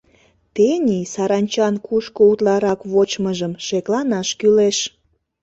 [0.55, 4.77] Тений саранчан кушко утларак вочмыжым шекланаш кӱлеш.